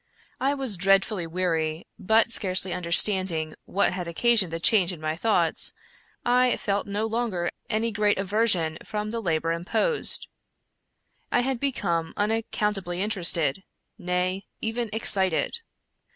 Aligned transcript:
I 0.39 0.55
was 0.55 0.77
dreadfully 0.77 1.27
weary, 1.27 1.85
but, 1.99 2.31
scarcely 2.31 2.73
understanding 2.73 3.53
what 3.65 3.93
had 3.93 4.07
occasioned 4.07 4.51
the 4.51 4.59
change 4.59 4.91
in 4.91 4.99
my 4.99 5.15
thoughts, 5.15 5.73
I 6.25 6.57
felt 6.57 6.87
no 6.87 7.05
longer 7.05 7.51
any 7.69 7.91
great 7.91 8.17
aversion 8.17 8.79
from 8.83 9.11
the 9.11 9.21
labor 9.21 9.51
imposed. 9.51 10.27
I 11.31 11.41
had 11.41 11.59
become 11.59 12.05
most 12.07 12.13
unaccountably 12.17 12.99
inter 12.99 13.21
ested— 13.21 13.61
nay, 13.99 14.47
even 14.59 14.89
excited. 14.91 15.59